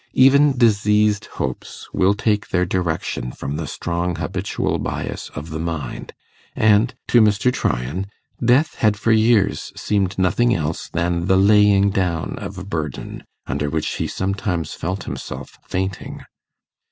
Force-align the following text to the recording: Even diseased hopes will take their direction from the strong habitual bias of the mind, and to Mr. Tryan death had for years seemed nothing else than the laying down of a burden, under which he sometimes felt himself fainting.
Even 0.13 0.57
diseased 0.57 1.25
hopes 1.37 1.87
will 1.93 2.15
take 2.15 2.49
their 2.49 2.65
direction 2.65 3.31
from 3.31 3.55
the 3.57 3.67
strong 3.67 4.15
habitual 4.15 4.79
bias 4.79 5.29
of 5.35 5.51
the 5.51 5.59
mind, 5.59 6.11
and 6.55 6.95
to 7.07 7.21
Mr. 7.21 7.53
Tryan 7.53 8.07
death 8.43 8.73
had 8.79 8.97
for 8.97 9.11
years 9.11 9.71
seemed 9.75 10.17
nothing 10.17 10.55
else 10.55 10.89
than 10.89 11.27
the 11.27 11.37
laying 11.37 11.91
down 11.91 12.33
of 12.39 12.57
a 12.57 12.65
burden, 12.65 13.23
under 13.45 13.69
which 13.69 13.97
he 13.97 14.07
sometimes 14.07 14.73
felt 14.73 15.03
himself 15.03 15.59
fainting. 15.67 16.23